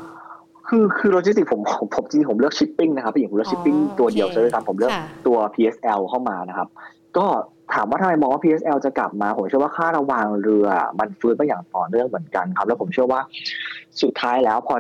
[0.69, 1.61] คือคือโลจิสติกผม
[1.97, 4.93] ผมจริงผมเลือกชิปปิ้งนะครับพี่หญิงผมเลือกชิปปิ้งตัวเดียวเลยครับผมเลือก
[5.27, 6.69] ตัว PSL เข้ามานะครับ
[7.17, 7.27] ก็
[7.75, 10.67] ถามว่าทำไมมองว่า PSL จะกลับมาผมเชื่อว่าค่าระวางเรือ
[10.99, 13.21] มันฟื้นไปอย่างต่อเนื่องเหมือนกันครับ แล้วผมเชื่อว่า
[14.03, 14.75] สุดท้ายแล้วพอ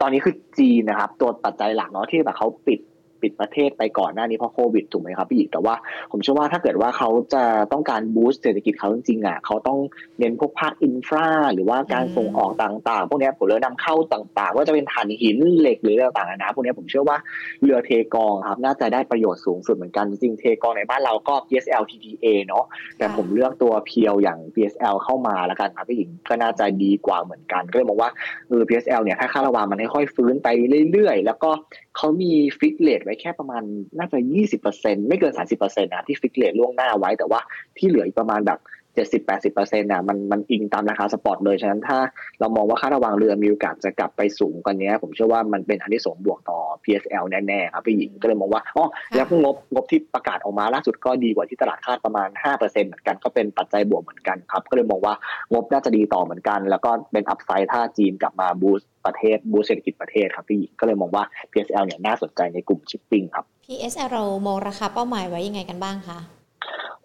[0.00, 2.78] ตอนนี้คือจีนนะครับ ตัวปัจจัยหลักเนาะที่แบบเขาปิด
[3.26, 5.74] ปิดประเทศไปก่อนหน้านี้เพราะโควิดถูกไหมครับพี่อีกแต่ว่า
[6.12, 9.78] ผมเชื่อว่าถ้าเกิดว่าเขาจะต้องการบูสต์เศรษฐกิจเขาจริงๆอะเขาต้อง
[10.18, 17.16] เน้นพวกภาคอินฟราหรือว่าการส่งออกต่างๆ พวกนี้ผมเลยนำเข้าต่างๆ ว่าจะเป็นถ่านหินเหล็กหรือต่างๆนะพวกนี้ผมเชื่อว่า
[17.62, 22.64] เรือเทกองครับน่าจะได้ประโยชน์สูงสุดเหมือนกันจริงเทกองในบ้านเราก็ PSL TTA เนาะ
[22.98, 28.10] แต่ผมเลือกตัว pure อย่าง PSL เข้ามาแล้วกันครับพี่หญิงก็น่าจะดีกว่าเหมือนกันก็เลยมองว่า
[28.48, 30.48] เออ PSL เนี่ยถ้าค่าระวางมันค่อยๆฟื้นไป
[30.92, 31.50] เรื่อยๆ แล้วก็
[31.96, 33.62] เขามี fix rate ไว้แค่ประมาณ
[33.98, 37.40] น่าจะยี่สิบเปอร์เซ็นต์ไม่เกินสามสิบเปอร์เซ็นต์นะที่ fix rate ล่วงหน้าไว้แต่ว่า
[37.76, 38.58] ที่เหลืออีกประมาณแบบ
[38.96, 41.98] เจ็ดสิบแปดสิบเปอร์เซ็นต์นะมันมันอิงตามราคา spot เลย ฉะนั้นถ้า
[42.40, 55.14] เรามองว่าค่าระวางเรือมีโอกาสจะกลับไปสูงกว่านี้ ผมเชื่อว่ามันเป็นอันที่ส่งบวกต่อ PSL แน่ๆครับพี่หญิงก็เลยมองว่าอ๋อแล้วงบงบที่ประกาศออกมาล่าสุดก็ดีกว่าที่ตลาดคาดประมาณ5%เหมือนกันก็เป็นปัจจัยบวกเหมือนกันครับ ก็เลยมองว่า
[55.52, 66.18] งบน่าจะดีต่อเหมือนกัน แล้วก็เป็นอัพไซด์ถ้าจีนกลับมาบูสต์ประเทศบูสต์เศรษฐกิจประเทศครับพี่ก็เลยมองว่า PSL เนี่ยน่าสนใจในกลุ่มชิปปิ้งครับ PSL เรามองราคาเป้าหมายไว้ยังไงกันบ้างคะ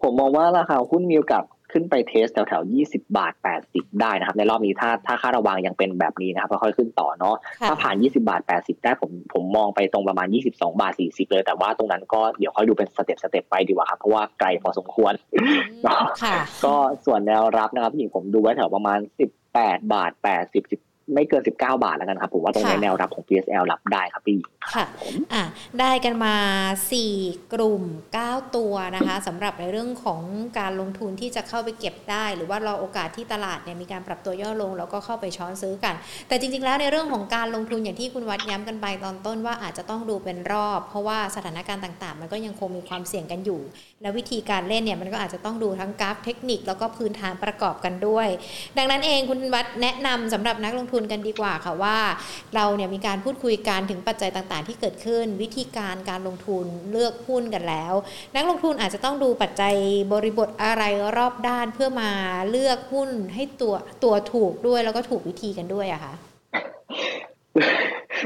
[0.02, 3.32] ผมมองว่าราคาหุ้นมีโอกาส ขึ้นไปเทสแถวๆ20บาท
[3.66, 7.36] 80ได้นะครับ ในรอบนี้ถ้าถ้าค่าระวังยังเป็นแบบนี้นะครับค่อยๆขึ้นต่อเนาะ
[7.68, 15.12] ถ้าผ่าน20บาท80ได้ผมผมมองไปตรงประมาณ22บาท40เลย แต่ว่าตรงนั้นก็เดี๋ยวค่อยดูเป็น step step ไปดีกว่าครับ เพราะว่าไกลพอสมควร
[16.64, 16.74] ก็
[17.06, 18.98] ส่วนแนวรับนะครับพี่หญิงผมดูไว้แถวประมาณ
[19.46, 20.10] 18บาท
[20.46, 24.38] 80 ไม่เกิน 19 บาทแล้วกันครับผมว่าตรงนี้แนวรับของ PSL รับได้ครับพี่
[24.74, 24.84] ค่ะ
[25.32, 25.42] อะ
[25.80, 26.36] ได้กันมา
[26.90, 27.82] 4 กลุ่ม
[28.18, 30.22] 9 ตัวนะคะสำหรับในเรื่องของ
[30.58, 35.94] การลงทุนที่จะเข้าไปเก็บได้ หรือว่ารอโอกาสที่ตลาดเนี่ยมีการปรับตัวย่อลง แล้วก็เข้าไปช้อนซื้อกัน
[36.28, 43.60] แต่จริง ๆ แล้วในเรื่องของการลงทุนอย่างที่คุณวัดย้ำกันไปตอนต้นว่าอาจจะต้องดูเป็นรอบ เพราะว่าสถานการณ์ต่าง ๆ มันก็ยังคงมีความเสี่ยงกันอยู่
[44.02, 48.28] และวิธีการเล่นเนี่ยมันก็อาจจะต้องดูทั้งกราฟเทคนิค แล้วก็พื้นฐานประกอบกันด้วย
[48.78, 51.98] ดังนั้นเองคุณวัดแนะนำสำหรับนักลงทุนกันดีกว่าค่ะว่า
[52.54, 57.94] เราเนี่ยมีการพูดคุยกันถึงปัจจัยต่างๆ ที่เกิดขึ้น วิธีการการลงทุนเลือกหุ้นกันแล้ว
[58.34, 59.74] นักลงทุนอาจจะต้องดูปัจจัย
[60.12, 60.82] บริบทอะไร
[61.16, 62.10] รอบด้านเพื่อมา
[62.50, 63.74] เลือกหุ้นให้ตัว
[64.04, 66.12] ตัวถูกด้วยแล้วก็ถูกวิธีกันด้วยอะคะ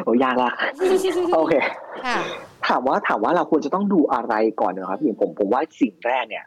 [0.05, 0.51] โอ้ยากละ
[1.35, 1.55] โอเค
[2.69, 6.45] ถามว่าถามว่าเราควรจะต้องดูอะไรก่อนนะครับอย่างผมผมว่าสิ่งแรกเนี่ย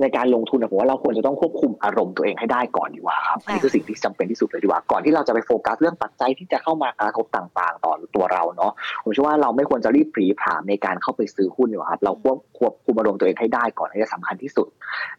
[0.00, 14.68] ในการลงทุนผมว่าเราควรจะต้องควบคุมอารมณ์ตัวเองให้ได้ก่อนดีกว่าครับอันนี้คือสิ่งที่จำเป็นที่สุดเลยดีกว่าก่อนที่เราจะไปโฟกัสเรื่องปัจจัยที่จะเข้ามากระทบต่างๆ ต่อตัวเราเนาะผมเชื่อว่าเราไม่ควรจะรีบปรีผามในการเข้าไปซื้อหุ้นดีกว่าครับเราควบควบคุมอารมณ์ตัวเองให้ได้ก่อนนี่จะสำคัญที่สุด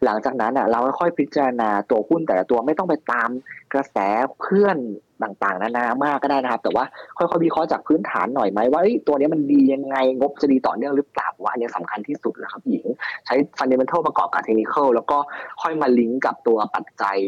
[0.04, 3.28] หลังจากนั้นอะเราค่อยพิจารณาตัวหุ้นแต่ละตัวไม่ต้องไปตาม
[3.72, 3.96] กระแส
[4.40, 4.76] เพื่อน
[5.22, 6.84] ต่างๆนานามากก็ได้นะครับ แต่ว่า
[7.16, 12.86] ค่อยๆวิเคราะห์จากพื้นฐานหน่อยไหมว่าตัวนี้มันดียังไงงบจะดีต่อเนื่องหรือเปล่าว่าอันนี้สำคัญที่สุดนะครับหญิง
[13.26, 15.18] ใช้ฟันเดเมนทัลประกอบกับเทคนิคแล้วก็
[15.62, 17.18] ค่อยมาลิงก์กับตัวปัจจัย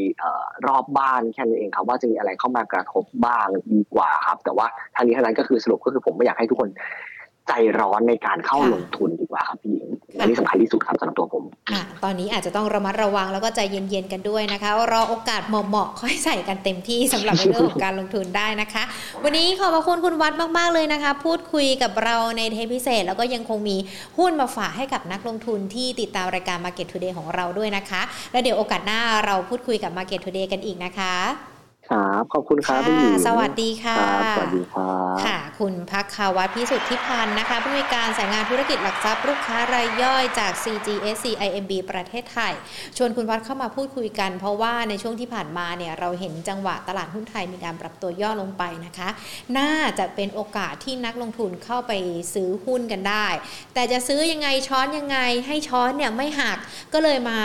[0.67, 6.71] รอบบ้านแค่นั้นเองครับว่าจะมีอะไรเข้ามากระทบบ้างดีกว่าครับ แต่ว่าทางนี้ทางนั้นก็คือสรุปก็คือผมไม่อยากให้ทุกคน
[7.49, 9.89] ใจร้อนในการเข้าลงทุนดีกว่าครับพี่หญิง
[10.21, 18.83] อันนี้สำคัญที่สุดครับสำหรับตัวผมอ่ตอนนี้อาจจะต้องระมัดระวังแล้วก็ใจเย็นๆกันด้วยนะคะ รอโอกาสเหมาะๆค่อยใส่กันเต็มที่สำหรับในเรื่องของการลงทุนได้นะคะ
[19.25, 23.77] วันนี้ขอบพระคุณคุณวัดมากๆเลยนะคะ พูดคุยกับเราในเทปพิเศษ แล้วก็ยังคงมี
[24.19, 31.15] หุ้นมาฝากให้กับนักลงทุนที่ติดตามรายการ Market Today ของเราด้วยนะคะ และเดี๋ยวโอกาสหน้าเราพูดคุยกับ Market Today กันอีกนะคะ
[31.91, 33.97] ครับขอบคุณครับพี่หญิงสวัสดีค่ะ
[34.37, 42.53] สวัสดีครับค่ะ คุณพักคาวัตพิสุทธิพันธ์นะคะผู้มีการสายงานธุรกิจหลักทรัพย์ลูกค้ารายย่อยจาก CGSC IMB ประเทศไทย
[42.97, 49.09] ชวนคุณวัดเข้ามาพูดคุยกัน เพราะว่าในช่วงที่ผ่านมาเนี่ยเราเห็นจังหวะตลาดหุ้นไทยมีการปรับตัวย่อลงไปนะคะ
[49.59, 51.93] น่าจะเป็นโอกาสที่นักลงทุนเข้าไป
[52.35, 53.27] ซื้อหุ้นกันได้
[53.75, 56.59] แต่จะซื้อยังไงช้อนยังไงให้ช้อนเนี่ยไม่หัก
[56.95, 57.39] ก็เลยมา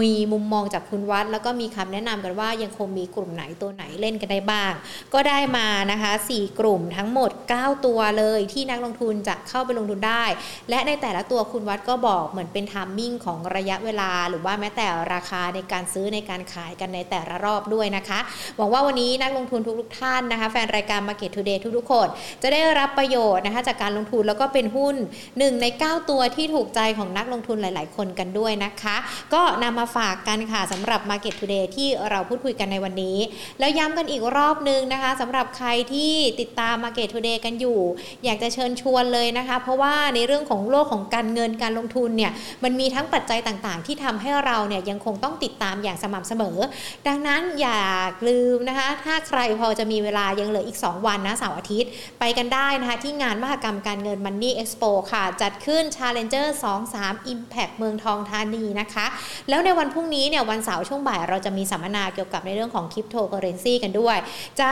[0.00, 4.72] มีมุมมองจากคุณวัดแล้วก็มีคำแนะนำกันว่ายังคงมีกลุ่มไหนตัวไหนเล่นกันได้บ้าง
[5.14, 10.24] ก็ได้มานะคะ 4 กลุ่มทั้งหมด 9 ตัวเลยที่นักลงทุนจะเข้าไปลงทุนได้
[10.70, 18.18] และในแต่ละตัวคุณวัดก็บอกเหมือนเป็นทามมิ่งของระยะเวลา หรือว่าแม้แต่ราคาในการซื้อในการขายกันในแต่ละรอบด้วยนะคะ
[18.56, 22.08] หวังว่าวันนี้นักลงทุนทุกๆท่านนะคะ แฟนรายการ Market Today ทุกๆคน
[22.42, 24.96] จะได้รับประโยชน์นะคะจากการลงทุนแล้วก็เป็นหุ้น
[25.28, 28.96] 1 ใน 9 ตัวที่ถูกใจของนักลงทุนหลาย ๆ คนกันด้วยนะคะ
[29.34, 33.18] ก็นำมาฝากกันค่ะสำหรับ Market Today ที่เราพูดคุยกันในวันนี้
[33.58, 37.78] แล้แล้วย้ำกันอีกรอบนึงนะคะสำหรับใครที่ติดตาม Market Today กันอยู่
[38.24, 42.32] อยากจะเชิญชวนเลยนะคะ เพราะว่าในเรื่องของโลกของการเงินการลงทุนเนี่ย
[42.64, 46.58] มันมีทั้งปัจจัยต่างๆ ที่ทำให้เราเนี่ยยังคงต้องติดตามอย่างสม่ำเสมอ
[47.06, 47.80] ดังนั้นอย่า
[48.28, 56.46] ลืมนะคะ ถ้าใครพอจะมีเวลายังเหลืออีก 2 วันนะเสาร์อาทิตย์ ไปกันได้นะคะที่งานมหกรรมการเงิน Money Expo ค่ะ จัดขึ้น Challenger
[56.88, 59.06] 23 Impact เมืองทองธานีนะคะ
[59.48, 64.16] แล้วในวันพรุ่งนี้เนี่ยวันเสาร์ช่วงบ่ายเราจะมีสัมมนาเกี่ยวกับในเรื่องของคริปโตเคอเรนซีกันด้วย
[64.60, 64.70] จะ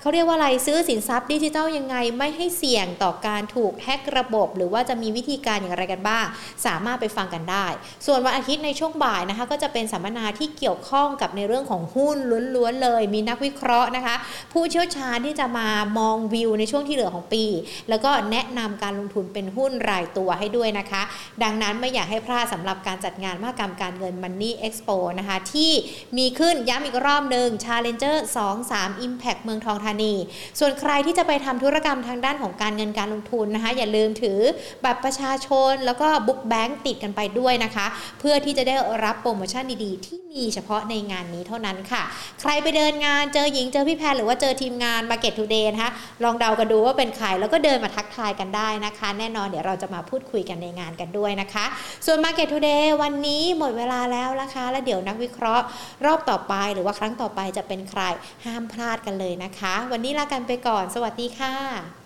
[0.00, 6.26] เขาเรียกว่าอะไรซื้อสินทรัพย์ดิจิทัลยังไงไม่ให้เสี่ยงต่อการถูกแฮกระบบ หรือว่าจะมีวิธีการอย่างไรกันบ้าง
[6.66, 7.66] สามารถไปฟังกันได้
[8.06, 12.16] ส่วนวันอาทิตย์ในช่วงบ่ายนะคะ ก็จะเป็นสัมมนาที่เกี่ยวข้องกับในเรื่องของหุ้น
[12.54, 14.16] ล้วนๆเลย มีนักวิเคราะห์นะคะ
[14.52, 17.44] ผู้เชี่ยวชาญที่จะมามองวิวในช่วงที่เหลือของปี
[17.88, 21.02] แล้วก็แนะนำการลงทุนเป็นหุ้นรายตัวให้ด้วยนะคะ
[21.42, 25.72] ดังนั้นไม่อยากให้พลาดสำหรับการจัดงานมหกรรมการเงิน Money Expo นะคะที่
[26.18, 30.14] มีขึ้นย้ำอีกรอบหนึ่ง Challenger 2 3 Impact เมืองทองธานี
[30.60, 34.38] ส่วนใครที่จะไปทำธุรกรรมทางด้านของการเงินการลงทุนนะคะ อย่าลืมถือ
[34.84, 37.86] บัตรประชาชนแล้วก็บุ๊กแบงค์ติดกันไปด้วยนะคะ
[38.20, 42.02] เพื่อที่จะได้รับโปรโมชั่นดีๆ ที่มีเฉพาะในงานนี้เท่านั้นค่ะ
[42.40, 45.92] ใครไปเดินงานเจอหญิงเจอพี่แพนหรือว่าเจอทีมงาน Market Today นะคะ
[46.24, 51.64] ลองเดากันดูว่าเป็นใครแล้วก็เดินมาทักทายกันได้นะคะ แน่นอนเดี๋ยวเราจะมาพูดคุยกันในงานกันด้วยนะคะ
[52.06, 55.64] ส่วน Market Today วันนี้หมดเวลาแล้วนะคะ แล้วเดี๋ยวนักวิเคราะห์
[56.06, 58.02] รอบต่อไปหรือว่าครั้งต่อไปจะเป็นใคร
[58.44, 61.99] ห้ามพลาดกันเลยนะคะ วันนี้ลากันไปก่อน สวัสดีค่ะ